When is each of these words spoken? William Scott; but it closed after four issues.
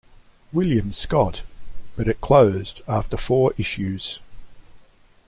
William 0.51 0.93
Scott; 0.93 1.43
but 1.95 2.07
it 2.07 2.21
closed 2.21 2.81
after 2.87 3.15
four 3.17 3.53
issues. 3.55 4.19